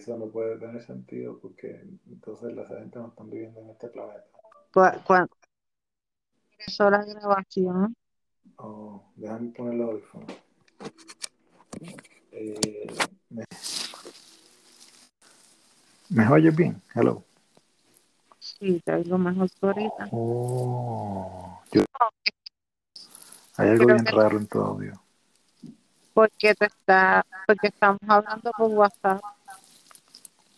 Eso 0.00 0.16
no 0.16 0.28
puede 0.28 0.56
tener 0.56 0.82
sentido 0.82 1.38
porque 1.38 1.84
entonces 2.06 2.54
la 2.54 2.66
gente 2.66 2.98
no 2.98 3.08
están 3.08 3.28
viviendo 3.28 3.60
en 3.60 3.68
este 3.68 3.88
planeta. 3.88 4.24
¿Cuándo 4.72 5.28
empezó 6.52 6.88
la 6.88 7.04
grabación? 7.04 7.94
Oh, 8.56 9.04
déjame 9.16 9.50
poner 9.50 9.74
el 9.74 9.82
audífono. 9.82 10.26
Eh, 12.32 12.86
me... 13.28 13.44
¿Me 16.08 16.28
oyes 16.28 16.56
bien? 16.56 16.80
Hello. 16.94 17.22
Sí, 18.38 18.80
te 18.82 18.94
oigo 18.94 19.18
mejor 19.18 19.50
que 19.50 19.66
ahorita. 19.66 20.08
Oh, 20.12 21.60
yo... 21.72 21.82
Hay 23.58 23.68
algo 23.68 23.84
bien 23.84 24.06
raro 24.06 24.38
en 24.38 24.46
tu 24.46 24.60
audio. 24.62 24.94
Porque 26.14 26.54
te 26.54 26.64
está, 26.64 27.22
porque 27.46 27.66
estamos 27.66 28.00
hablando 28.08 28.50
por 28.56 28.70
WhatsApp. 28.70 29.20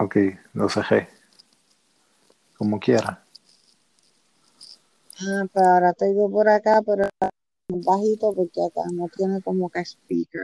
Ok, 0.03 0.17
lo 0.55 0.69
cerré. 0.69 1.09
Como 2.57 2.81
quiera. 2.81 3.23
Ah, 5.21 5.45
pero 5.53 5.67
ahora 5.67 5.93
te 5.93 6.07
digo 6.07 6.29
por 6.29 6.49
acá, 6.49 6.83
pero 6.85 7.09
bajito 7.69 8.35
porque 8.35 8.65
acá 8.65 8.81
no 8.93 9.09
tiene 9.17 9.41
como 9.43 9.71
que 9.71 9.79
speaker. 9.85 10.43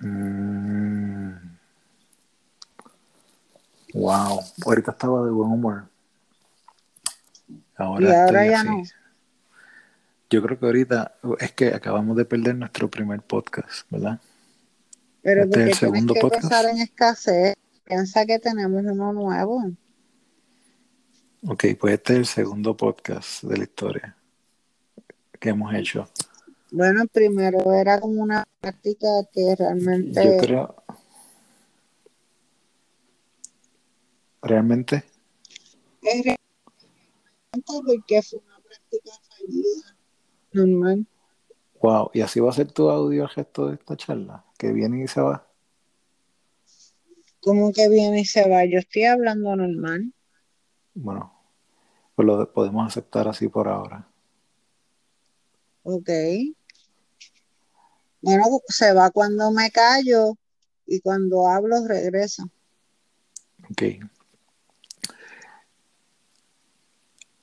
Mm. 0.00 1.56
Wow, 3.94 4.40
ahorita 4.66 4.90
estaba 4.90 5.24
de 5.24 5.30
buen 5.30 5.52
humor. 5.52 5.84
Ahora, 7.76 8.02
y 8.02 8.12
ahora 8.12 8.44
estoy 8.44 8.48
ya 8.50 8.60
así. 8.60 8.68
no. 8.68 8.82
Yo 10.30 10.42
creo 10.42 10.58
que 10.58 10.66
ahorita 10.66 11.14
es 11.38 11.52
que 11.52 11.68
acabamos 11.68 12.16
de 12.16 12.24
perder 12.24 12.56
nuestro 12.56 12.90
primer 12.90 13.22
podcast, 13.22 13.88
¿verdad? 13.88 14.20
Pero 15.22 15.44
Este 15.44 15.62
es 15.62 15.68
el 15.68 15.74
segundo 15.74 16.12
tienes 16.14 16.32
que 16.32 16.40
podcast. 16.40 16.68
en 16.70 16.78
escasez. 16.78 17.54
Piensa 17.88 18.26
que 18.26 18.38
tenemos 18.38 18.84
uno 18.84 19.14
nuevo. 19.14 19.62
Ok, 21.46 21.64
pues 21.80 21.94
este 21.94 22.12
es 22.12 22.18
el 22.18 22.26
segundo 22.26 22.76
podcast 22.76 23.44
de 23.44 23.56
la 23.56 23.62
historia 23.62 24.16
que 25.40 25.48
hemos 25.48 25.72
hecho. 25.72 26.06
Bueno, 26.70 27.06
primero 27.10 27.72
era 27.72 27.98
como 27.98 28.22
una 28.22 28.44
práctica 28.60 29.08
que 29.32 29.40
Yo 29.40 29.54
realmente 29.56 30.36
creo. 30.38 30.74
¿Realmente? 34.42 35.04
es 36.02 36.24
realmente 36.24 36.38
porque 37.64 38.20
fue 38.20 38.38
una 38.40 38.60
práctica 38.60 39.12
fallida. 39.30 39.96
Normal. 40.52 41.06
Wow, 41.80 42.10
y 42.12 42.20
así 42.20 42.38
va 42.38 42.50
a 42.50 42.52
ser 42.52 42.70
tu 42.70 42.90
audio 42.90 43.22
el 43.22 43.28
gesto 43.30 43.68
de 43.68 43.76
esta 43.76 43.96
charla, 43.96 44.44
que 44.58 44.72
viene 44.72 45.04
y 45.04 45.08
se 45.08 45.22
va. 45.22 45.47
Como 47.40 47.72
que 47.72 47.88
viene 47.88 48.20
y 48.20 48.24
se 48.24 48.48
va. 48.48 48.64
Yo 48.64 48.78
estoy 48.78 49.04
hablando 49.04 49.54
normal. 49.54 50.12
Bueno, 50.94 51.32
pues 52.14 52.26
lo 52.26 52.52
podemos 52.52 52.86
aceptar 52.86 53.28
así 53.28 53.48
por 53.48 53.68
ahora. 53.68 54.08
Ok. 55.84 56.10
Bueno, 58.20 58.44
se 58.66 58.92
va 58.92 59.10
cuando 59.10 59.50
me 59.52 59.70
callo 59.70 60.36
y 60.86 61.00
cuando 61.00 61.46
hablo 61.46 61.86
regresa. 61.86 62.44
Ok. 63.70 63.82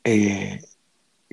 Eh, 0.04 0.62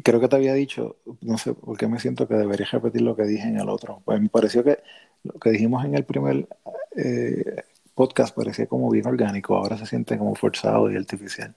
creo 0.03 0.21
que 0.21 0.29
te 0.29 0.37
había 0.37 0.55
dicho, 0.55 0.97
no 1.21 1.37
sé 1.37 1.55
por 1.55 1.77
qué 1.77 1.87
me 1.87 1.99
siento 1.99 2.27
que 2.27 2.35
debería 2.35 2.67
repetir 2.71 3.03
lo 3.03 3.17
que 3.17 3.25
dije 3.25 3.49
en 3.49 3.59
el 3.59 3.69
otro. 3.69 4.03
Pues 4.05 4.21
me 4.21 4.29
pareció 4.29 4.65
que 4.65 4.79
lo 5.25 5.35
que 5.35 5.51
dijimos 5.51 5.85
en 5.85 5.95
el 5.95 6.05
primer 6.05 6.49
eh, 6.97 7.65
podcast 7.95 8.35
parecía 8.35 8.67
como 8.67 8.91
bien 8.91 9.07
orgánico, 9.07 9.57
ahora 9.57 9.77
se 9.77 9.87
siente 9.87 10.19
como 10.19 10.35
forzado 10.35 10.91
y 10.91 10.97
artificial. 10.97 11.55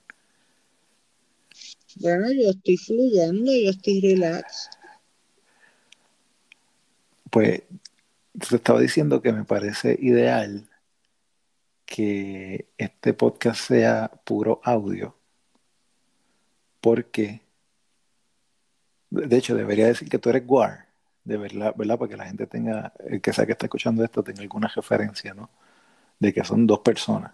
Bueno, 1.98 2.32
yo 2.32 2.50
estoy 2.50 2.78
fluyendo, 2.78 3.52
yo 3.52 3.70
estoy 3.70 4.02
relax. 4.02 4.70
Pues 7.30 7.64
te 8.38 8.56
estaba 8.56 8.82
diciendo 8.82 9.22
que 9.22 9.32
me 9.32 9.46
parece 9.46 9.98
ideal 10.02 10.68
que 11.86 12.68
este 12.78 13.14
podcast 13.14 13.62
sea 13.62 14.12
puro 14.26 14.60
audio, 14.64 15.16
porque, 16.82 17.42
de 19.10 19.38
hecho, 19.38 19.56
debería 19.56 19.88
decir 19.88 20.10
que 20.10 20.20
tú 20.20 20.30
eres 20.30 20.46
Guar, 20.46 20.88
de 21.24 21.38
verdad, 21.38 21.74
¿verdad? 21.78 21.98
Para 21.98 22.10
que 22.10 22.18
la 22.18 22.26
gente 22.26 22.48
tenga, 22.48 22.92
el 23.08 23.22
que 23.22 23.34
sea 23.34 23.46
que 23.46 23.54
está 23.54 23.68
escuchando 23.68 24.04
esto, 24.04 24.24
tenga 24.24 24.42
alguna 24.42 24.68
referencia, 24.68 25.34
¿no? 25.34 25.50
De 26.20 26.34
que 26.34 26.44
son 26.44 26.66
dos 26.66 26.80
personas, 26.80 27.34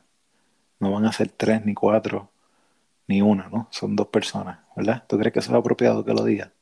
no 0.79 0.91
van 0.91 1.05
a 1.05 1.11
ser 1.11 1.29
tres 1.29 1.65
ni 1.65 1.73
cuatro 1.73 2.31
ni 3.07 3.21
una, 3.21 3.49
¿no? 3.49 3.67
Son 3.71 3.95
dos 3.95 4.07
personas, 4.07 4.59
¿verdad? 4.75 5.03
¿Tú 5.07 5.17
crees 5.17 5.33
que 5.33 5.39
eso 5.39 5.51
es 5.51 5.57
apropiado 5.57 6.03
que 6.05 6.13
lo 6.13 6.23
diga? 6.23 6.53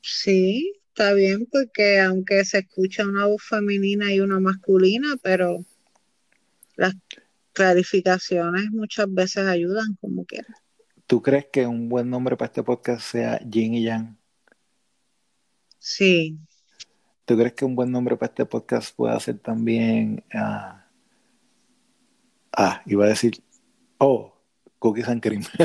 Sí, 0.00 0.80
está 0.88 1.12
bien 1.12 1.46
porque 1.50 2.00
aunque 2.00 2.44
se 2.44 2.58
escucha 2.58 3.06
una 3.06 3.26
voz 3.26 3.42
femenina 3.42 4.12
y 4.12 4.20
una 4.20 4.40
masculina, 4.40 5.16
pero 5.22 5.64
las 6.76 6.94
clarificaciones 7.52 8.70
muchas 8.70 9.12
veces 9.12 9.46
ayudan 9.46 9.96
como 10.00 10.24
quiera. 10.24 10.54
¿Tú 11.06 11.22
crees 11.22 11.46
que 11.52 11.66
un 11.66 11.88
buen 11.88 12.08
nombre 12.08 12.36
para 12.36 12.46
este 12.46 12.62
podcast 12.62 13.02
sea 13.02 13.40
Yin 13.40 13.74
y 13.74 13.82
Yang? 13.84 14.16
Sí, 15.78 16.38
¿Tú 17.28 17.36
crees 17.36 17.52
que 17.52 17.66
un 17.66 17.76
buen 17.76 17.92
nombre 17.92 18.16
para 18.16 18.30
este 18.30 18.46
podcast 18.46 18.96
pueda 18.96 19.20
ser 19.20 19.38
también... 19.38 20.24
ah, 20.32 20.86
ah, 22.56 22.80
iba 22.86 23.04
a 23.04 23.08
decir... 23.08 23.42
Oh, 23.98 24.32
Cookies 24.78 25.08
and 25.08 25.20
Cream. 25.20 25.42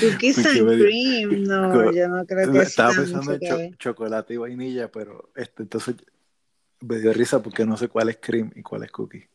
cookies 0.00 0.36
Porque 0.36 0.58
and 0.58 0.80
cream, 0.80 1.44
no, 1.44 1.92
yo 1.92 2.08
no 2.08 2.24
creo 2.24 2.50
que 2.50 2.60
Estaba 2.60 2.92
sea 2.92 3.02
pensando 3.02 3.32
mucho 3.32 3.60
en 3.60 3.72
cho- 3.72 3.76
chocolate 3.78 4.32
y 4.32 4.36
vainilla, 4.38 4.90
pero 4.90 5.30
este, 5.36 5.64
entonces 5.64 5.96
me 6.80 6.98
dio 6.98 7.12
risa 7.12 7.42
porque 7.42 7.66
no 7.66 7.76
sé 7.76 7.88
cuál 7.88 8.08
es 8.08 8.16
cream 8.18 8.50
y 8.56 8.62
cuál 8.62 8.84
es 8.84 8.90
cookie. 8.90 9.28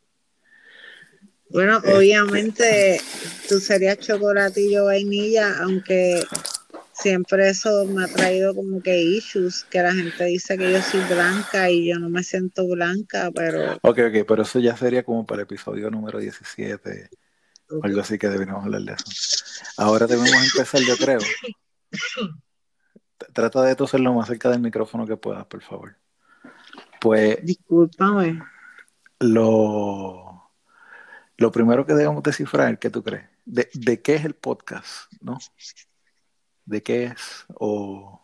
Bueno, 1.50 1.78
Este- 1.78 1.94
obviamente 1.96 3.00
tú 3.48 3.60
serías 3.60 4.00
chocolatillo 4.00 4.86
vainilla, 4.86 5.60
aunque 5.60 6.24
siempre 7.02 7.50
eso 7.50 7.86
me 7.86 8.04
ha 8.04 8.08
traído 8.08 8.54
como 8.54 8.82
que 8.82 9.02
issues, 9.02 9.66
que 9.70 9.82
la 9.82 9.94
gente 9.94 10.26
dice 10.26 10.58
que 10.58 10.72
yo 10.72 10.82
soy 10.82 11.02
blanca 11.14 11.70
y 11.70 11.88
yo 11.88 11.98
no 12.00 12.10
me 12.10 12.24
siento 12.24 12.68
blanca, 12.68 13.32
pero 13.34 13.74
Ok, 13.82 14.00
ok, 14.08 14.26
pero 14.28 14.44
eso 14.44 14.60
ya 14.60 14.76
sería 14.76 15.04
como 15.04 15.26
para 15.26 15.42
el 15.42 15.46
episodio 15.46 15.90
número 15.90 16.20
17 16.20 17.10
o 17.70 17.84
algo 17.84 18.02
así 18.02 18.18
que 18.18 18.28
deberíamos 18.28 18.66
hablar 18.66 18.82
de 18.82 18.94
eso. 18.94 19.06
Ahora 19.78 20.08
debemos 20.08 20.32
empezar, 20.54 20.82
yo 20.82 20.98
creo. 20.98 21.20
Trata 23.34 23.64
de 23.64 23.76
toser 23.76 24.00
lo 24.00 24.14
más 24.14 24.28
cerca 24.28 24.50
del 24.50 24.62
micrófono 24.62 25.06
que 25.06 25.18
puedas, 25.18 25.46
por 25.46 25.62
favor. 25.62 25.96
Pues 27.00 27.38
discúlpame. 27.44 28.42
lo, 29.20 30.52
lo 31.38 31.52
primero 31.52 31.86
que 31.86 31.94
debemos 31.94 32.24
descifrar, 32.24 32.80
¿qué 32.80 32.90
tú 32.90 33.04
crees? 33.04 33.30
¿De, 33.46 33.70
de 33.74 34.02
qué 34.02 34.16
es 34.16 34.26
el 34.26 34.36
podcast? 34.36 35.12
¿No? 35.22 35.38
¿De 36.70 36.84
qué 36.84 37.06
es? 37.06 37.46
¿O 37.56 38.22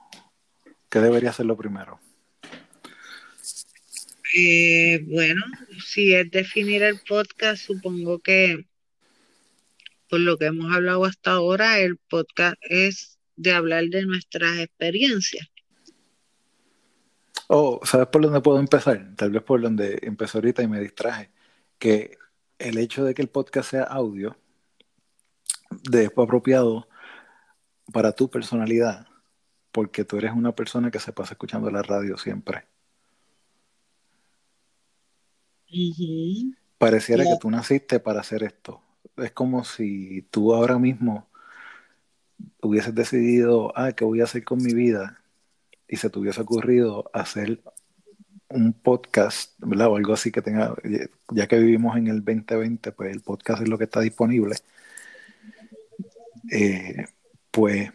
qué 0.92 1.00
debería 1.00 1.34
ser 1.34 1.48
lo 1.48 1.58
primero? 1.58 2.00
Eh, 4.38 5.04
bueno, 5.08 5.42
si 5.84 6.14
es 6.14 6.30
definir 6.30 6.84
el 6.84 7.00
podcast, 7.10 7.66
supongo 7.66 8.20
que 8.20 8.68
por 10.08 10.20
lo 10.20 10.38
que 10.38 10.46
hemos 10.46 10.72
hablado 10.72 11.06
hasta 11.06 11.32
ahora, 11.32 11.80
el 11.80 11.98
podcast 11.98 12.56
es 12.62 13.18
de 13.36 13.52
hablar 13.52 13.86
de 13.86 14.06
nuestras 14.06 14.60
experiencias. 14.60 15.48
Oh, 17.48 17.80
¿sabes 17.84 18.08
por 18.10 18.22
dónde 18.22 18.42
puedo 18.42 18.60
empezar? 18.60 19.16
Tal 19.16 19.32
vez 19.32 19.42
por 19.42 19.60
donde 19.60 19.98
empecé 20.04 20.38
ahorita 20.38 20.62
y 20.62 20.68
me 20.68 20.80
distraje. 20.80 21.32
Que 21.80 22.20
el 22.60 22.78
hecho 22.78 23.04
de 23.04 23.16
que 23.16 23.24
el 23.24 23.30
podcast 23.30 23.72
sea 23.72 23.84
audio 23.86 24.38
de 25.90 26.06
apropiado 26.06 26.88
para 27.96 28.12
tu 28.12 28.30
personalidad, 28.30 29.08
porque 29.72 30.04
tú 30.04 30.18
eres 30.18 30.34
una 30.34 30.54
persona 30.54 30.92
que 30.92 31.00
se 31.00 31.14
pasa 31.14 31.36
escuchando 31.36 31.72
la 31.72 31.82
radio 31.82 32.18
siempre. 32.18 32.66
Pareciera 36.78 37.24
que 37.24 37.38
tú 37.40 37.50
naciste 37.50 38.02
para 38.02 38.20
hacer 38.20 38.44
esto. 38.44 38.82
Es 39.16 39.32
como 39.32 39.64
si 39.64 40.24
tú 40.24 40.54
ahora 40.54 40.78
mismo 40.78 41.30
hubieses 42.62 42.94
decidido, 42.94 43.72
ah, 43.78 43.94
¿qué 43.94 44.04
voy 44.04 44.20
a 44.20 44.26
hacer 44.26 44.44
con 44.44 44.62
mi 44.62 44.74
vida? 44.74 45.22
Y 45.88 45.96
se 45.96 46.10
te 46.10 46.20
hubiese 46.20 46.42
ocurrido 46.42 47.10
hacer 47.14 47.62
un 48.50 48.74
podcast, 48.74 49.54
¿verdad? 49.60 49.88
O 49.88 49.96
algo 49.96 50.12
así 50.12 50.34
que 50.34 50.42
tenga, 50.42 50.76
ya 51.32 51.48
que 51.48 51.60
vivimos 51.60 51.96
en 51.96 52.08
el 52.08 52.26
2020, 52.26 52.92
pues 52.92 53.16
el 53.16 53.22
podcast 53.22 53.62
es 53.62 53.70
lo 53.70 53.78
que 53.78 53.86
está 53.86 54.02
disponible. 54.02 54.58
Eh, 56.52 57.06
pues 57.56 57.90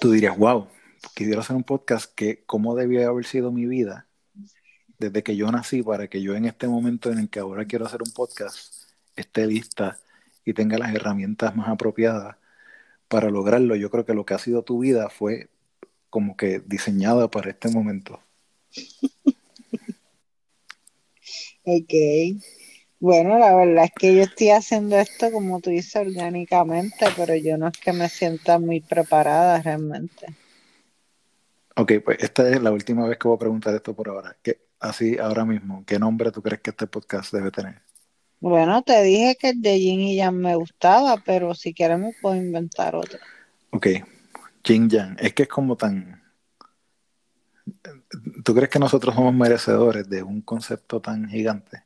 tú 0.00 0.10
dirías, 0.10 0.36
wow, 0.36 0.66
quisiera 1.14 1.40
hacer 1.40 1.54
un 1.54 1.62
podcast 1.62 2.12
que 2.12 2.42
cómo 2.46 2.74
debía 2.74 3.06
haber 3.06 3.26
sido 3.26 3.52
mi 3.52 3.64
vida 3.64 4.08
desde 4.98 5.22
que 5.22 5.36
yo 5.36 5.52
nací 5.52 5.84
para 5.84 6.08
que 6.08 6.20
yo 6.20 6.34
en 6.34 6.44
este 6.44 6.66
momento 6.66 7.12
en 7.12 7.18
el 7.18 7.30
que 7.30 7.38
ahora 7.38 7.64
quiero 7.64 7.86
hacer 7.86 8.02
un 8.02 8.12
podcast 8.12 8.90
esté 9.14 9.46
lista 9.46 10.00
y 10.44 10.52
tenga 10.52 10.78
las 10.78 10.92
herramientas 10.92 11.54
más 11.54 11.68
apropiadas 11.68 12.36
para 13.06 13.30
lograrlo. 13.30 13.76
Yo 13.76 13.88
creo 13.88 14.04
que 14.04 14.14
lo 14.14 14.26
que 14.26 14.34
ha 14.34 14.38
sido 14.38 14.64
tu 14.64 14.80
vida 14.80 15.10
fue 15.10 15.48
como 16.10 16.36
que 16.36 16.60
diseñada 16.66 17.30
para 17.30 17.50
este 17.50 17.68
momento. 17.68 18.20
ok. 21.62 21.94
Bueno, 23.04 23.38
la 23.38 23.54
verdad 23.54 23.84
es 23.84 23.92
que 23.94 24.16
yo 24.16 24.22
estoy 24.22 24.48
haciendo 24.48 24.96
esto, 24.96 25.30
como 25.30 25.60
tú 25.60 25.68
dices, 25.68 25.94
orgánicamente, 25.94 27.04
pero 27.14 27.34
yo 27.34 27.58
no 27.58 27.68
es 27.68 27.76
que 27.76 27.92
me 27.92 28.08
sienta 28.08 28.58
muy 28.58 28.80
preparada 28.80 29.60
realmente. 29.60 30.28
Ok, 31.76 31.92
pues 32.02 32.16
esta 32.22 32.48
es 32.48 32.62
la 32.62 32.72
última 32.72 33.06
vez 33.06 33.18
que 33.18 33.28
voy 33.28 33.36
a 33.36 33.40
preguntar 33.40 33.74
esto 33.74 33.92
por 33.92 34.08
ahora. 34.08 34.34
¿Qué, 34.42 34.58
así, 34.80 35.18
ahora 35.18 35.44
mismo, 35.44 35.84
¿qué 35.86 35.98
nombre 35.98 36.32
tú 36.32 36.40
crees 36.40 36.62
que 36.62 36.70
este 36.70 36.86
podcast 36.86 37.30
debe 37.30 37.50
tener? 37.50 37.82
Bueno, 38.40 38.80
te 38.82 39.02
dije 39.02 39.36
que 39.38 39.50
el 39.50 39.60
de 39.60 39.78
Jin 39.78 40.00
y 40.00 40.16
Yang 40.16 40.36
me 40.36 40.56
gustaba, 40.56 41.18
pero 41.26 41.54
si 41.54 41.74
quieres 41.74 41.98
me 41.98 42.14
puedo 42.22 42.36
inventar 42.36 42.96
otro. 42.96 43.18
Ok, 43.68 43.86
Jin 44.64 44.88
Yang. 44.88 45.18
Es 45.20 45.34
que 45.34 45.42
es 45.42 45.48
como 45.50 45.76
tan... 45.76 46.22
¿Tú 48.42 48.54
crees 48.54 48.70
que 48.70 48.78
nosotros 48.78 49.14
somos 49.14 49.34
merecedores 49.34 50.08
de 50.08 50.22
un 50.22 50.40
concepto 50.40 51.02
tan 51.02 51.28
gigante? 51.28 51.82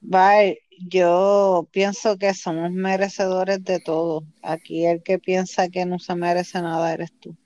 Bye. 0.00 0.60
Yo 0.88 1.68
pienso 1.72 2.16
que 2.16 2.32
somos 2.32 2.72
merecedores 2.72 3.62
de 3.62 3.80
todo. 3.80 4.24
Aquí 4.42 4.86
el 4.86 5.02
que 5.02 5.18
piensa 5.18 5.68
que 5.68 5.84
no 5.84 5.98
se 5.98 6.14
merece 6.14 6.62
nada 6.62 6.92
eres 6.92 7.12
tú. 7.20 7.36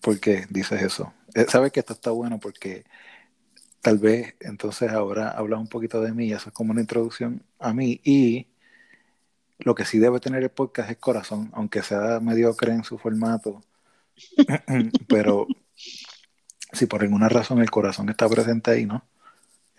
¿Por 0.00 0.20
qué 0.20 0.46
dices 0.48 0.80
eso? 0.80 1.12
Eh, 1.34 1.46
Sabes 1.48 1.72
que 1.72 1.80
esto 1.80 1.92
está 1.92 2.10
bueno 2.12 2.38
porque 2.38 2.84
tal 3.80 3.98
vez 3.98 4.34
entonces 4.40 4.90
ahora 4.90 5.30
hablas 5.30 5.60
un 5.60 5.68
poquito 5.68 6.00
de 6.00 6.12
mí 6.12 6.32
eso 6.32 6.50
es 6.50 6.54
como 6.54 6.72
una 6.72 6.82
introducción 6.82 7.42
a 7.58 7.72
mí 7.72 8.00
y 8.04 8.46
lo 9.58 9.74
que 9.74 9.84
sí 9.84 9.98
debe 9.98 10.20
tener 10.20 10.42
el 10.42 10.50
podcast 10.50 10.90
es 10.90 10.96
corazón, 10.96 11.50
aunque 11.52 11.82
sea 11.82 12.20
mediocre 12.20 12.72
en 12.72 12.84
su 12.84 12.98
formato, 12.98 13.62
pero 15.08 15.46
si 16.72 16.86
por 16.86 17.02
alguna 17.02 17.28
razón 17.28 17.60
el 17.60 17.70
corazón 17.70 18.08
está 18.08 18.28
presente 18.28 18.70
ahí, 18.70 18.86
¿no? 18.86 19.04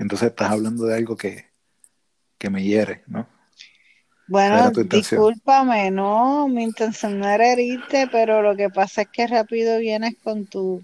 Entonces 0.01 0.29
estás 0.29 0.49
hablando 0.49 0.85
de 0.85 0.95
algo 0.95 1.15
que, 1.15 1.45
que 2.39 2.49
me 2.49 2.63
hiere, 2.63 3.03
¿no? 3.05 3.27
Bueno, 4.27 4.71
discúlpame, 4.71 5.91
no, 5.91 6.47
mi 6.47 6.63
intención 6.63 7.19
no 7.19 7.29
era 7.29 7.51
herirte, 7.51 8.07
pero 8.11 8.41
lo 8.41 8.55
que 8.55 8.69
pasa 8.69 9.03
es 9.03 9.09
que 9.09 9.27
rápido 9.27 9.77
vienes 9.77 10.15
con 10.23 10.47
tu 10.47 10.83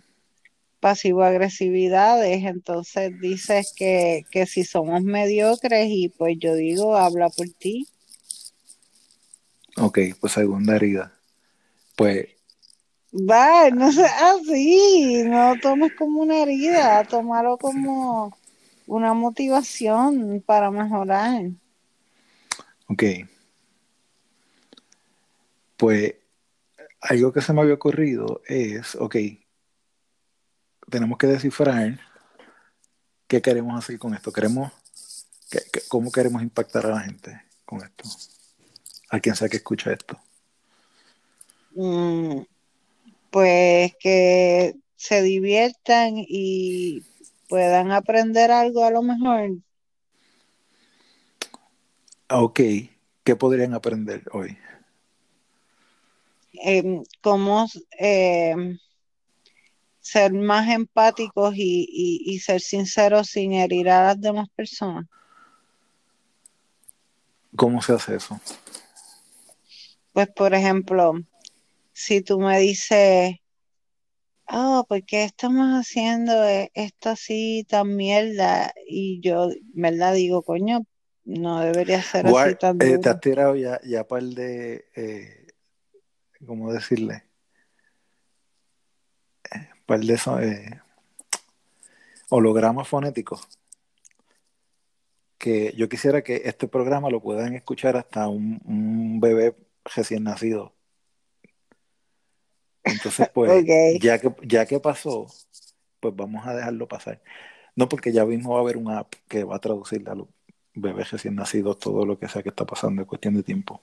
pasivo-agresividades, 0.79 2.43
entonces 2.43 3.19
dices 3.19 3.73
que, 3.75 4.23
que 4.29 4.45
si 4.45 4.63
somos 4.63 5.01
mediocres 5.01 5.87
y 5.89 6.09
pues 6.09 6.37
yo 6.39 6.53
digo, 6.53 6.95
habla 6.95 7.29
por 7.29 7.47
ti. 7.49 7.87
Ok, 9.77 9.97
pues 10.21 10.33
segunda 10.33 10.75
herida. 10.75 11.11
Pues 11.95 12.27
Va, 13.11 13.71
no 13.71 13.91
sé, 13.91 14.05
así, 14.05 15.23
no 15.25 15.55
tomes 15.59 15.93
como 15.97 16.21
una 16.21 16.43
herida, 16.43 17.03
tómalo 17.05 17.57
como 17.57 18.37
una 18.87 19.13
motivación 19.13 20.41
para 20.45 20.71
mejorar. 20.71 21.51
Ok. 22.87 23.03
Pues 25.75 26.15
algo 27.01 27.31
que 27.31 27.41
se 27.41 27.53
me 27.53 27.61
había 27.61 27.75
ocurrido 27.75 28.41
es, 28.47 28.95
ok, 28.95 29.15
tenemos 30.89 31.17
que 31.17 31.27
descifrar 31.27 31.99
qué 33.27 33.41
queremos 33.41 33.77
hacer 33.77 33.99
con 33.99 34.15
esto. 34.15 34.31
Queremos, 34.31 34.71
qué, 35.51 35.59
qué, 35.71 35.81
¿Cómo 35.87 36.11
queremos 36.11 36.41
impactar 36.41 36.85
a 36.87 36.89
la 36.89 37.01
gente 37.01 37.41
con 37.65 37.83
esto? 37.83 38.05
A 39.09 39.19
quien 39.19 39.35
sea 39.35 39.49
que 39.49 39.57
escucha 39.57 39.91
esto. 39.91 40.17
Mm, 41.75 42.41
pues 43.29 43.93
que 43.99 44.75
se 44.95 45.21
diviertan 45.21 46.15
y 46.17 47.03
puedan 47.47 47.91
aprender 47.91 48.51
algo 48.51 48.83
a 48.83 48.91
lo 48.91 49.01
mejor. 49.01 49.57
Ok, 52.29 52.59
¿qué 53.23 53.35
podrían 53.35 53.73
aprender 53.73 54.23
hoy? 54.31 54.57
Eh, 56.65 57.03
cómo 57.21 57.67
eh, 57.99 58.55
ser 59.99 60.33
más 60.33 60.69
empáticos 60.69 61.55
y, 61.55 61.87
y, 61.89 62.33
y, 62.33 62.39
ser 62.39 62.61
sinceros 62.61 63.27
sin 63.27 63.53
herir 63.53 63.89
a 63.89 64.05
las 64.05 64.21
demás 64.21 64.47
personas. 64.55 65.05
¿Cómo 67.55 67.81
se 67.81 67.93
hace 67.93 68.15
eso? 68.15 68.39
Pues, 70.13 70.27
por 70.29 70.53
ejemplo, 70.53 71.13
si 71.93 72.21
tú 72.21 72.39
me 72.39 72.59
dices, 72.59 73.35
oh, 74.49 74.85
¿por 74.87 75.03
qué 75.03 75.23
estamos 75.23 75.67
haciendo 75.73 76.33
esto 76.73 77.09
así 77.09 77.65
tan 77.69 77.95
mierda? 77.95 78.73
Y 78.87 79.19
yo, 79.21 79.49
¿verdad? 79.73 80.13
Digo, 80.13 80.41
coño, 80.43 80.85
no 81.25 81.59
debería 81.59 82.01
ser 82.01 82.25
Guard, 82.29 82.47
así 82.47 82.55
tan 82.55 82.81
eh, 82.81 82.85
duro. 82.85 83.01
te 83.01 83.09
has 83.09 83.19
tirado 83.19 83.55
ya, 83.55 83.79
ya 83.83 84.07
par 84.07 84.23
de, 84.23 84.85
eh, 84.95 85.47
¿cómo 86.45 86.71
decirle? 86.71 87.23
Par 89.85 89.99
de 89.99 90.15
eh, 90.15 90.81
hologramas 92.29 92.87
fonéticos. 92.87 93.47
Que 95.37 95.73
yo 95.77 95.87
quisiera 95.87 96.23
que 96.23 96.41
este 96.45 96.67
programa 96.67 97.09
lo 97.09 97.21
puedan 97.21 97.53
escuchar 97.53 97.95
hasta 97.95 98.27
un, 98.27 98.59
un 98.65 99.19
bebé 99.19 99.55
recién 99.95 100.23
nacido. 100.23 100.76
Entonces, 102.91 103.29
pues, 103.33 103.65
ya, 104.01 104.19
que, 104.19 104.33
ya 104.43 104.65
que 104.65 104.79
pasó, 104.79 105.27
pues 105.99 106.15
vamos 106.15 106.45
a 106.47 106.53
dejarlo 106.55 106.87
pasar. 106.87 107.21
No 107.75 107.87
porque 107.89 108.11
ya 108.11 108.25
mismo 108.25 108.51
va 108.53 108.59
a 108.59 108.61
haber 108.61 108.77
una 108.77 108.99
app 108.99 109.13
que 109.27 109.43
va 109.43 109.55
a 109.57 109.59
traducir 109.59 110.07
a 110.09 110.15
los 110.15 110.27
bebés 110.73 111.11
recién 111.11 111.35
nacidos 111.35 111.77
todo 111.79 112.05
lo 112.05 112.17
que 112.19 112.27
sea 112.27 112.43
que 112.43 112.49
está 112.49 112.65
pasando 112.65 113.01
en 113.01 113.07
cuestión 113.07 113.33
de 113.35 113.43
tiempo. 113.43 113.81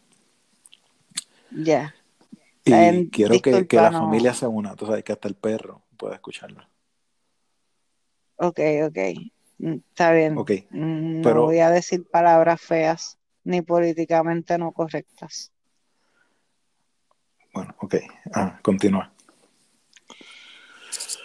Ya. 1.51 1.95
Y 2.65 2.73
Eh, 2.73 3.09
quiero 3.13 3.41
que, 3.41 3.67
que 3.67 3.77
la 3.77 3.91
no. 3.91 4.01
familia 4.01 4.33
se 4.35 4.47
una, 4.47 4.75
tú 4.75 4.87
sabes, 4.87 5.05
que 5.05 5.13
hasta 5.13 5.29
el 5.29 5.35
perro 5.35 5.83
pueda 5.97 6.15
escucharla. 6.15 6.69
Ok, 8.37 8.61
ok. 8.89 8.99
Mm, 9.59 9.75
Está 9.91 10.13
bien. 10.13 10.37
Ok, 10.39 10.51
Mm, 10.71 11.17
No 11.19 11.23
pero- 11.23 11.43
voy 11.45 11.59
a 11.61 11.71
decir 11.71 12.05
palabras 12.11 12.61
feas 12.61 13.19
ni 13.45 13.63
políticamente 13.63 14.59
no 14.59 14.73
correctas. 14.73 15.53
Bueno, 17.55 17.75
ok. 17.81 17.95
Ah, 18.35 18.59
continúa. 18.63 19.11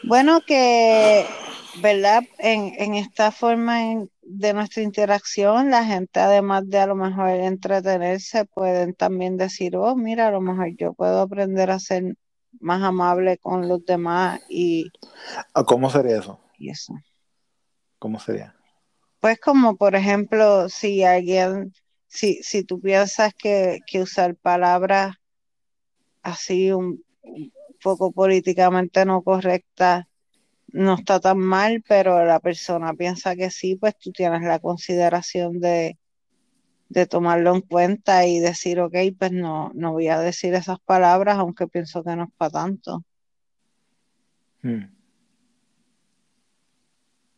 Bueno, 0.03 0.41
que, 0.45 1.25
¿verdad? 1.81 2.23
En, 2.37 2.73
en 2.77 2.93
esta 2.95 3.31
forma 3.31 3.91
en- 3.91 4.09
de 4.21 4.53
nuestra 4.53 4.83
interacción, 4.83 5.71
la 5.71 5.83
gente, 5.83 6.19
además 6.19 6.63
de 6.69 6.79
a 6.79 6.85
lo 6.87 6.95
mejor 6.95 7.29
entretenerse, 7.29 8.45
pueden 8.45 8.93
también 8.93 9.37
decir, 9.37 9.75
oh, 9.75 9.95
mira, 9.95 10.27
a 10.27 10.31
lo 10.31 10.39
mejor 10.41 10.69
yo 10.77 10.93
puedo 10.93 11.19
aprender 11.21 11.71
a 11.71 11.79
ser 11.79 12.15
más 12.59 12.81
amable 12.83 13.37
con 13.39 13.67
los 13.67 13.83
demás 13.85 14.39
y, 14.49 14.89
Ah, 15.53 15.63
¿Cómo 15.63 15.89
sería 15.89 16.17
eso? 16.19 16.39
y 16.57 16.69
eso. 16.69 16.93
¿Cómo 17.99 18.19
sería? 18.19 18.55
Pues 19.19 19.39
como 19.39 19.75
por 19.75 19.95
ejemplo, 19.95 20.69
si 20.69 21.03
alguien, 21.03 21.73
si, 22.07 22.41
si 22.43 22.63
tú 22.63 22.79
piensas 22.79 23.33
que, 23.33 23.79
que 23.85 24.01
usar 24.01 24.35
palabras 24.35 25.15
así 26.21 26.71
un, 26.71 27.03
un 27.23 27.51
poco 27.81 28.11
políticamente 28.11 29.05
no 29.05 29.21
correctas 29.23 30.05
no 30.71 30.95
está 30.95 31.19
tan 31.19 31.39
mal, 31.39 31.83
pero 31.87 32.23
la 32.25 32.39
persona 32.39 32.93
piensa 32.93 33.35
que 33.35 33.49
sí, 33.49 33.75
pues 33.75 33.97
tú 33.97 34.11
tienes 34.11 34.41
la 34.43 34.59
consideración 34.59 35.59
de, 35.59 35.97
de 36.89 37.05
tomarlo 37.07 37.55
en 37.55 37.61
cuenta 37.61 38.25
y 38.25 38.39
decir, 38.39 38.79
ok, 38.79 38.95
pues 39.17 39.31
no, 39.31 39.71
no 39.73 39.93
voy 39.93 40.09
a 40.09 40.19
decir 40.19 40.53
esas 40.53 40.79
palabras, 40.81 41.37
aunque 41.37 41.67
pienso 41.67 42.03
que 42.03 42.15
no 42.15 42.25
es 42.25 42.29
para 42.37 42.51
tanto. 42.51 43.03
Hmm. 44.61 44.83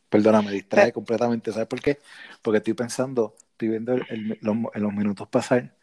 Perdona, 0.09 0.41
me 0.41 0.51
distrae 0.51 0.91
completamente. 0.91 1.51
¿Sabes 1.53 1.67
por 1.67 1.79
qué? 1.81 1.99
Porque 2.41 2.57
estoy 2.57 2.73
pensando, 2.73 3.35
estoy 3.51 3.69
viendo 3.69 3.93
el- 3.93 4.05
el- 4.09 4.37
los, 4.41 4.57
los 4.73 4.93
minutos 4.93 5.27
pasar 5.29 5.73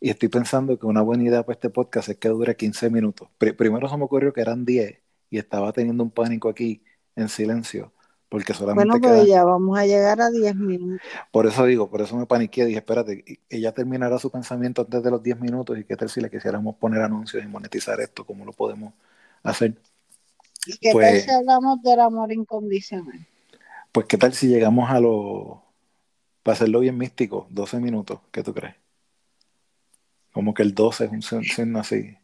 y 0.00 0.10
estoy 0.10 0.28
pensando 0.28 0.78
que 0.78 0.86
una 0.86 1.02
buena 1.02 1.24
idea 1.24 1.42
para 1.42 1.54
este 1.54 1.70
podcast 1.70 2.08
es 2.10 2.16
que 2.18 2.28
dure 2.28 2.56
15 2.56 2.90
minutos. 2.90 3.28
Pri- 3.38 3.52
primero 3.52 3.88
se 3.88 3.96
me 3.96 4.04
ocurrió 4.04 4.32
que 4.32 4.40
eran 4.40 4.64
10 4.64 4.98
y 5.30 5.38
estaba 5.38 5.72
teniendo 5.72 6.02
un 6.04 6.10
pánico 6.10 6.48
aquí 6.48 6.82
en 7.16 7.28
silencio 7.28 7.92
porque 8.28 8.52
solamente 8.54 8.88
Bueno, 8.98 9.08
pues 9.16 9.28
ya 9.28 9.44
vamos 9.44 9.78
a 9.78 9.86
llegar 9.86 10.20
a 10.20 10.30
10 10.30 10.54
minutos. 10.56 11.00
Por 11.30 11.46
eso 11.46 11.64
digo, 11.64 11.88
por 11.88 12.00
eso 12.02 12.16
me 12.16 12.26
paniqué. 12.26 12.64
Dije, 12.66 12.78
espérate, 12.78 13.24
ella 13.48 13.72
terminará 13.72 14.18
su 14.18 14.30
pensamiento 14.30 14.82
antes 14.82 15.02
de 15.02 15.10
los 15.10 15.22
10 15.22 15.40
minutos 15.40 15.78
y 15.78 15.84
qué 15.84 15.96
tal 15.96 16.08
si 16.10 16.20
le 16.20 16.28
quisiéramos 16.30 16.74
poner 16.76 17.02
anuncios 17.02 17.42
y 17.42 17.46
monetizar 17.46 18.00
esto, 18.00 18.24
¿cómo 18.26 18.44
lo 18.44 18.52
podemos 18.52 18.92
hacer? 19.44 19.74
¿Y 20.66 20.76
qué 20.78 20.90
Pues- 20.92 21.06
tal 21.06 21.20
si 21.20 21.30
hablamos 21.30 21.82
del 21.82 22.00
amor 22.00 22.32
incondicional? 22.32 23.26
Pues, 23.92 24.06
¿qué 24.06 24.18
tal 24.18 24.34
si 24.34 24.48
llegamos 24.48 24.90
a 24.90 25.00
lo. 25.00 25.62
Para 26.42 26.54
hacerlo 26.56 26.80
bien 26.80 26.98
místico, 26.98 27.46
12 27.50 27.78
minutos, 27.80 28.20
¿qué 28.32 28.42
tú 28.42 28.52
crees? 28.52 28.74
Como 30.36 30.52
que 30.52 30.62
el 30.62 30.74
12 30.74 31.06
es 31.06 31.10
un 31.10 31.22
signo 31.22 31.78
así, 31.78 32.14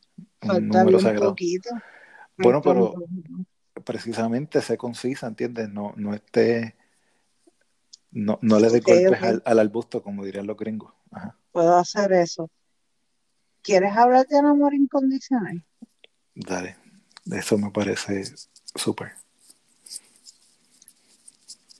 un 0.42 0.68
número 0.68 1.00
sagrado. 1.00 1.30
poquito. 1.30 1.70
Bueno, 2.36 2.60
pero-. 2.60 2.94
Precisamente 3.86 4.60
sé 4.60 4.76
concisa, 4.76 5.28
¿entiendes? 5.28 5.70
No, 5.70 5.94
no 5.96 6.12
esté. 6.12 6.76
No, 8.10 8.38
no 8.42 8.60
le 8.60 8.68
dé 8.68 8.80
golpes. 8.80 9.22
Al, 9.22 9.42
al 9.46 9.58
arbusto, 9.58 10.02
como 10.02 10.26
dirían 10.26 10.46
los 10.46 10.58
gringos. 10.58 10.92
Ajá. 11.10 11.38
Puedo 11.52 11.74
hacer 11.74 12.12
eso. 12.12 12.50
¿Quieres 13.62 13.96
hablar 13.96 14.26
del 14.26 14.44
amor 14.44 14.74
incondicional? 14.74 15.64
Dale. 16.34 16.76
Eso 17.30 17.56
me 17.56 17.70
parece 17.70 18.24
súper. 18.74 19.12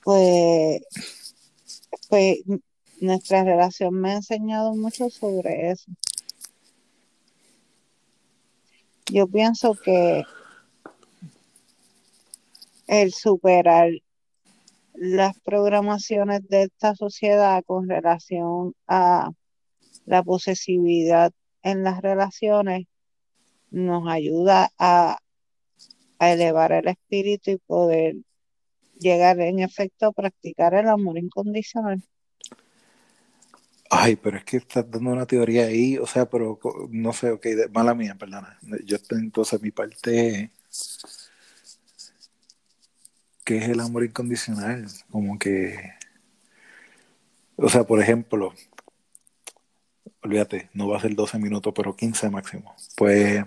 Pues, 0.03 0.81
pues 2.09 2.39
nuestra 3.01 3.43
relación 3.43 3.93
me 3.93 4.13
ha 4.13 4.15
enseñado 4.15 4.73
mucho 4.75 5.11
sobre 5.11 5.69
eso. 5.69 5.91
Yo 9.13 9.27
pienso 9.27 9.75
que 9.75 10.23
el 12.87 13.13
superar 13.13 13.91
las 14.95 15.39
programaciones 15.41 16.47
de 16.47 16.63
esta 16.63 16.95
sociedad 16.95 17.63
con 17.63 17.87
relación 17.87 18.73
a 18.87 19.29
la 20.07 20.23
posesividad 20.23 21.31
en 21.61 21.83
las 21.83 22.01
relaciones 22.01 22.87
nos 23.69 24.09
ayuda 24.09 24.71
a, 24.79 25.19
elevar 26.19 26.71
el 26.71 26.87
espíritu 26.87 27.51
y 27.51 27.57
poder 27.57 28.15
llegar 28.97 29.39
en 29.41 29.59
efecto 29.59 30.07
a 30.07 30.11
practicar 30.11 30.73
el 30.73 30.87
amor 30.89 31.19
incondicional. 31.19 32.01
Ay, 33.95 34.15
pero 34.15 34.37
es 34.37 34.43
que 34.43 34.57
estás 34.57 34.89
dando 34.89 35.11
una 35.11 35.27
teoría 35.27 35.65
ahí, 35.65 35.99
o 35.99 36.07
sea, 36.07 36.25
pero 36.27 36.59
no 36.89 37.13
sé, 37.13 37.29
ok, 37.29 37.45
mala 37.71 37.93
mía, 37.93 38.15
perdona. 38.17 38.57
Yo 38.85 38.97
entonces 39.11 39.61
mi 39.61 39.69
parte, 39.69 40.49
¿qué 43.45 43.57
es 43.57 43.69
el 43.69 43.79
amor 43.79 44.03
incondicional? 44.03 44.87
Como 45.11 45.37
que, 45.37 45.77
o 47.55 47.69
sea, 47.69 47.83
por 47.83 47.99
ejemplo, 48.01 48.53
olvídate, 50.23 50.69
no 50.73 50.87
va 50.87 50.97
a 50.97 51.01
ser 51.01 51.15
12 51.15 51.37
minutos, 51.37 51.71
pero 51.75 51.95
15 51.95 52.29
máximo. 52.29 52.75
Pues 52.97 53.45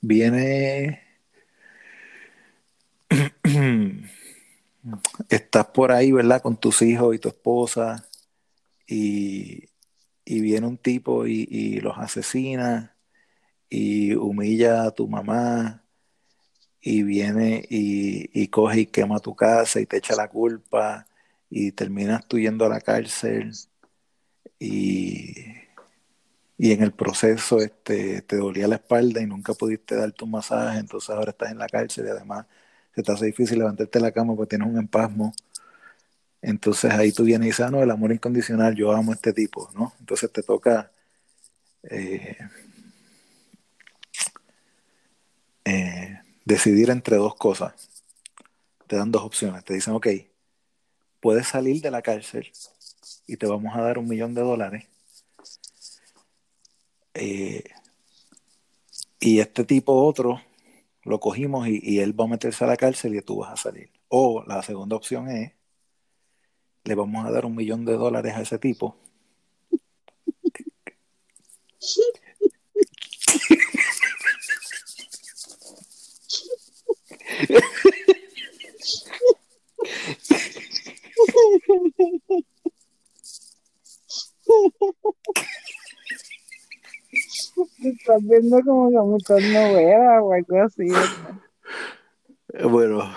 viene, 0.00 1.00
estás 5.28 5.66
por 5.66 5.92
ahí, 5.92 6.10
¿verdad? 6.12 6.42
Con 6.42 6.56
tus 6.56 6.82
hijos 6.82 7.14
y 7.14 7.18
tu 7.18 7.28
esposa 7.28 8.09
y, 8.90 9.70
y 10.24 10.40
viene 10.40 10.66
un 10.66 10.78
tipo 10.78 11.26
y, 11.26 11.46
y 11.50 11.80
los 11.80 11.98
asesina 11.98 12.96
y 13.70 14.14
humilla 14.14 14.84
a 14.84 14.92
tu 14.92 15.08
mamá 15.08 15.84
y 16.80 17.02
viene 17.02 17.64
y, 17.70 18.30
y 18.40 18.48
coge 18.48 18.80
y 18.80 18.86
quema 18.86 19.20
tu 19.20 19.34
casa 19.36 19.80
y 19.80 19.86
te 19.86 19.98
echa 19.98 20.16
la 20.16 20.28
culpa 20.28 21.06
y 21.50 21.72
terminas 21.72 22.26
tú 22.28 22.38
yendo 22.38 22.64
a 22.66 22.68
la 22.70 22.80
cárcel 22.80 23.52
y, 24.58 25.34
y 26.58 26.72
en 26.72 26.82
el 26.82 26.92
proceso 26.92 27.58
este, 27.60 28.22
te 28.22 28.36
dolía 28.36 28.68
la 28.68 28.76
espalda 28.76 29.20
y 29.22 29.26
nunca 29.26 29.54
pudiste 29.54 29.96
darte 29.96 30.24
un 30.24 30.32
masaje, 30.32 30.78
entonces 30.78 31.10
ahora 31.10 31.30
estás 31.30 31.50
en 31.52 31.58
la 31.58 31.66
cárcel 31.68 32.06
y 32.06 32.10
además 32.10 32.46
se 32.94 33.02
te 33.02 33.12
hace 33.12 33.26
difícil 33.26 33.58
levantarte 33.58 33.98
de 33.98 34.02
la 34.02 34.12
cama 34.12 34.34
porque 34.36 34.56
tienes 34.56 34.68
un 34.68 34.82
espasmo. 34.82 35.32
Entonces 36.42 36.92
ahí 36.92 37.12
tú 37.12 37.24
vienes 37.24 37.46
y 37.46 37.50
dices, 37.50 37.66
ah, 37.66 37.82
el 37.82 37.90
amor 37.90 38.12
incondicional, 38.12 38.74
yo 38.74 38.92
amo 38.92 39.12
a 39.12 39.14
este 39.14 39.32
tipo, 39.32 39.70
¿no? 39.74 39.92
Entonces 40.00 40.32
te 40.32 40.42
toca 40.42 40.90
eh, 41.82 42.36
eh, 45.64 46.18
decidir 46.44 46.90
entre 46.90 47.16
dos 47.16 47.34
cosas. 47.36 47.74
Te 48.86 48.96
dan 48.96 49.12
dos 49.12 49.22
opciones. 49.22 49.64
Te 49.64 49.74
dicen, 49.74 49.94
ok, 49.94 50.08
puedes 51.20 51.48
salir 51.48 51.80
de 51.82 51.90
la 51.90 52.02
cárcel 52.02 52.50
y 53.26 53.36
te 53.36 53.46
vamos 53.46 53.76
a 53.76 53.82
dar 53.82 53.98
un 53.98 54.08
millón 54.08 54.34
de 54.34 54.42
dólares. 54.42 54.86
Eh, 57.14 57.64
y 59.20 59.40
este 59.40 59.64
tipo 59.64 59.92
otro 60.06 60.40
lo 61.04 61.20
cogimos 61.20 61.68
y 61.68 62.00
él 62.00 62.18
va 62.18 62.24
a 62.24 62.28
meterse 62.28 62.64
a 62.64 62.68
la 62.68 62.76
cárcel 62.76 63.14
y 63.14 63.22
tú 63.22 63.38
vas 63.38 63.52
a 63.52 63.56
salir. 63.56 63.90
O 64.08 64.44
la 64.46 64.62
segunda 64.62 64.96
opción 64.96 65.28
es, 65.28 65.52
le 66.84 66.94
vamos 66.94 67.26
a 67.26 67.30
dar 67.30 67.46
un 67.46 67.54
millón 67.56 67.84
de 67.84 67.94
dólares 67.94 68.34
a 68.34 68.42
ese 68.42 68.58
tipo. 68.58 68.96
Estás 87.82 88.22
viendo 88.22 88.60
como 88.62 88.90
que 88.90 88.96
muchas 88.98 89.42
novelas 89.42 90.22
o 90.22 90.32
algo 90.32 90.62
así. 90.62 90.88
Bueno, 92.68 93.10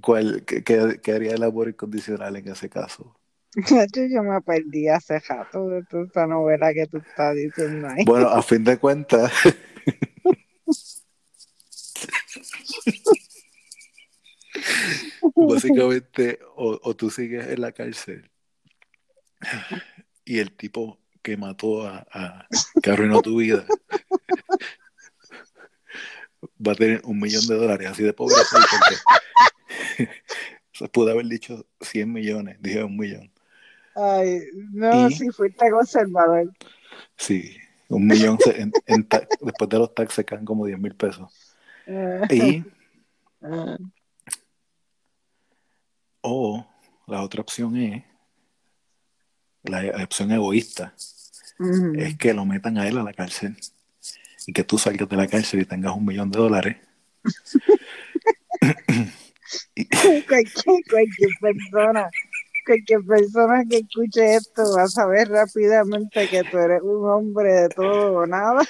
¿cuál, 0.00 0.44
qué, 0.44 0.62
qué- 0.64 1.12
haría 1.12 1.34
el 1.34 1.42
amor 1.42 1.68
incondicional 1.68 2.36
en 2.36 2.48
ese 2.48 2.68
caso? 2.68 3.14
Yo 4.10 4.22
me 4.22 4.40
perdí 4.42 4.88
hace 4.88 5.18
rato 5.20 5.68
de 5.68 5.82
toda 5.84 6.04
esta 6.04 6.26
novela 6.26 6.72
que 6.74 6.86
tú 6.86 6.98
estás 6.98 7.34
diciendo 7.34 7.88
ahí. 7.88 8.04
Bueno, 8.04 8.28
a 8.28 8.42
fin 8.42 8.62
de 8.64 8.78
cuentas, 8.78 9.32
básicamente, 15.36 16.38
o, 16.56 16.78
o 16.82 16.96
tú 16.96 17.10
sigues 17.10 17.46
en 17.48 17.60
la 17.60 17.72
cárcel 17.72 18.30
y 20.24 20.38
el 20.38 20.52
tipo 20.52 20.98
que 21.22 21.36
mató 21.36 21.86
a, 21.86 22.06
a- 22.12 22.46
que 22.82 22.90
arruinó 22.90 23.22
tu 23.22 23.36
vida 23.38 23.64
va 26.64 26.72
a 26.72 26.76
tener 26.76 27.00
un 27.04 27.18
millón 27.18 27.46
de 27.46 27.54
dólares, 27.56 27.88
así 27.88 28.02
de 28.02 28.12
pobre 28.12 28.34
soy, 28.48 28.62
porque 28.70 28.94
se 30.78 30.88
pudo 30.88 31.10
haber 31.10 31.26
dicho 31.26 31.66
100 31.80 32.12
millones, 32.12 32.56
dije 32.60 32.84
un 32.84 32.96
millón. 32.96 33.30
Ay, 33.94 34.42
no, 34.72 35.08
Y- 35.08 35.12
si 35.12 35.28
fuiste 35.30 35.70
conservador. 35.70 36.52
Sí, 37.16 37.56
un 37.88 38.06
millón 38.06 38.38
se- 38.40 38.60
en- 38.60 38.72
en 38.86 39.04
ta- 39.08 39.26
después 39.40 39.68
de 39.68 39.78
los 39.78 39.92
taxes 39.94 40.14
se 40.16 40.24
caen 40.24 40.44
como 40.44 40.66
10 40.66 40.78
mil 40.78 40.94
pesos. 40.94 41.30
Y, 42.30 42.62
Ah, 43.40 43.78
o 46.22 46.66
la 47.06 47.22
otra 47.22 47.40
opción 47.40 47.76
es, 47.76 48.02
la, 49.62 49.80
la 49.82 50.02
opción 50.04 50.32
egoísta, 50.32 50.92
es 51.94 52.16
que 52.18 52.34
lo 52.34 52.44
metan 52.44 52.78
a 52.78 52.88
él 52.88 52.98
a 52.98 53.04
la 53.04 53.12
cárcel 53.12 53.56
y 54.46 54.52
que 54.52 54.64
tú 54.64 54.76
salgas 54.76 55.08
de 55.08 55.16
la 55.16 55.28
cárcel 55.28 55.60
y 55.60 55.64
tengas 55.66 55.94
un 55.94 56.04
millón 56.04 56.30
de 56.32 56.38
dólares. 56.38 56.76
Cualquier, 60.28 61.30
persona, 61.40 62.10
cualquier 62.66 63.04
persona 63.04 63.64
que 63.68 63.78
escuche 63.78 64.36
esto 64.36 64.62
va 64.76 64.84
a 64.84 64.88
saber 64.88 65.28
rápidamente 65.28 66.28
que 66.28 66.44
tú 66.44 66.58
eres 66.58 66.82
un 66.82 67.08
hombre 67.08 67.52
de 67.52 67.68
todo 67.70 68.12
o 68.12 68.26
nada. 68.26 68.62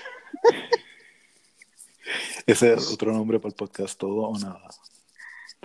ese 2.46 2.74
es 2.74 2.90
otro 2.92 3.12
nombre 3.12 3.38
para 3.40 3.50
el 3.50 3.56
podcast, 3.56 3.98
todo 3.98 4.28
o 4.28 4.38
nada. 4.38 4.62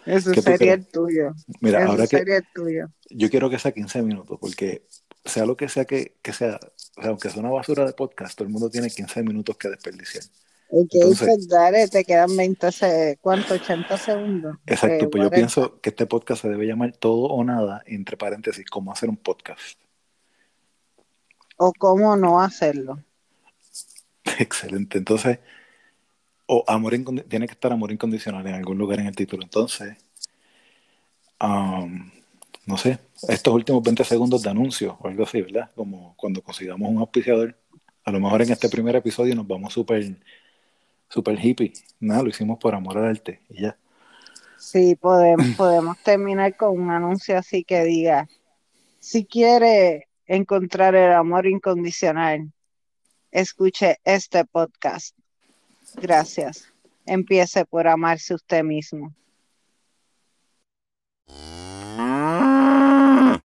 Eso 0.06 0.32
¿Qué 0.32 0.42
tú 0.42 0.42
sería 0.42 0.74
el 0.74 0.86
tuyo. 0.88 1.34
Mira, 1.62 1.82
Eso 1.82 1.92
ahora 1.92 2.08
que 2.08 2.18
sería 2.18 2.38
el 2.38 2.48
tuyo. 2.54 2.88
yo 3.10 3.30
quiero 3.30 3.50
que 3.50 3.60
sea 3.60 3.72
15 3.72 4.02
minutos, 4.02 4.38
porque 4.40 4.86
sea 5.24 5.46
lo 5.46 5.56
que 5.56 5.70
sea 5.70 5.86
que, 5.86 6.18
que 6.22 6.34
sea, 6.34 6.60
o 6.98 7.02
sea, 7.02 7.10
aunque 7.12 7.30
sea 7.30 7.40
una 7.40 7.52
basura 7.52 7.86
de 7.86 7.94
podcast, 7.94 8.38
todo 8.38 8.48
el 8.48 8.54
mundo 8.54 8.70
tiene 8.70 8.90
15 8.90 9.24
minutos 9.24 9.56
que 9.58 9.70
desperdiciar. 9.70 10.24
Ok, 10.76 10.90
Entonces- 10.94 11.28
pues 11.28 11.48
dale, 11.48 11.88
te 11.88 12.04
quedan 12.04 12.36
20, 12.36 12.72
se- 12.72 13.20
¿cuánto? 13.22 13.54
80 13.54 13.96
segundos. 13.96 14.58
Exacto, 14.66 15.06
Eh, 15.06 15.08
pues 15.08 15.24
yo 15.24 15.30
40. 15.30 15.36
pienso 15.36 15.80
que 15.82 15.90
este 15.92 16.08
podcast 16.08 16.42
se 16.42 16.50
debe 16.50 16.66
llamar 16.66 16.94
Todo 16.98 17.26
o 17.28 17.44
Nada, 17.44 17.84
entre 17.86 18.18
paréntesis, 18.18 18.66
cómo 18.72 18.92
hacer 18.92 19.08
un 19.08 19.18
podcast. 19.18 19.78
O 21.58 21.72
cómo 21.74 22.16
no 22.16 22.42
hacerlo. 22.42 23.00
Excelente. 24.40 24.98
Entonces, 24.98 25.38
o 26.48 26.64
amor 26.68 26.94
tiene 27.30 27.46
que 27.46 27.54
estar 27.54 27.72
amor 27.72 27.92
incondicional 27.92 28.46
en 28.48 28.56
algún 28.56 28.78
lugar 28.80 29.00
en 29.00 29.06
el 29.06 29.16
título. 29.16 29.44
Entonces, 29.44 29.96
no 32.66 32.78
sé, 32.78 32.98
estos 33.28 33.54
últimos 33.54 33.84
20 33.84 34.04
segundos 34.04 34.42
de 34.42 34.50
anuncio 34.50 34.98
o 35.00 35.08
algo 35.08 35.24
así, 35.24 35.40
¿verdad? 35.42 35.70
Como 35.76 36.16
cuando 36.18 36.42
consigamos 36.42 36.90
un 36.90 36.98
auspiciador. 36.98 37.56
A 38.06 38.12
lo 38.12 38.20
mejor 38.20 38.42
en 38.42 38.52
este 38.52 38.70
primer 38.70 38.96
episodio 38.96 39.36
nos 39.36 39.48
vamos 39.48 39.72
súper 39.74 40.16
super 41.14 41.38
hippie. 41.40 41.74
Nada, 42.00 42.24
lo 42.24 42.30
hicimos 42.30 42.58
por 42.58 42.74
amor 42.74 42.98
al 42.98 43.06
arte 43.06 43.40
y 43.50 43.62
ya. 43.62 43.78
Sí, 44.58 44.96
podemos, 44.96 45.46
podemos 45.58 45.98
terminar 46.00 46.56
con 46.58 46.80
un 46.80 46.90
anuncio 46.90 47.38
así 47.38 47.64
que 47.64 47.84
diga, 47.84 48.28
si 49.00 49.26
quiere 49.26 50.08
encontrar 50.26 50.96
el 50.96 51.12
amor 51.12 51.46
incondicional, 51.46 52.52
escuche 53.32 54.00
este 54.04 54.44
podcast. 54.46 55.16
Gracias. 55.96 56.74
Empiece 57.06 57.66
por 57.66 57.88
amarse 57.88 58.34
usted 58.34 58.64
mismo. 58.64 59.14